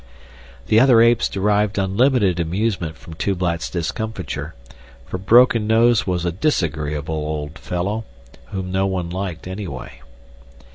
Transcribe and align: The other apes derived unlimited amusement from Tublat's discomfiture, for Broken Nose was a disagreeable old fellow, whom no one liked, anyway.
The 0.65 0.79
other 0.79 0.99
apes 1.03 1.29
derived 1.29 1.77
unlimited 1.77 2.39
amusement 2.39 2.97
from 2.97 3.13
Tublat's 3.13 3.69
discomfiture, 3.69 4.55
for 5.05 5.19
Broken 5.19 5.67
Nose 5.67 6.07
was 6.07 6.25
a 6.25 6.31
disagreeable 6.31 7.13
old 7.13 7.59
fellow, 7.59 8.05
whom 8.47 8.71
no 8.71 8.87
one 8.87 9.11
liked, 9.11 9.45
anyway. 9.47 10.01